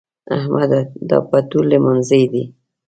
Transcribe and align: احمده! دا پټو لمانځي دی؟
احمده! 0.35 0.81
دا 1.09 1.17
پټو 1.29 1.59
لمانځي 1.71 2.23
دی؟ 2.31 2.43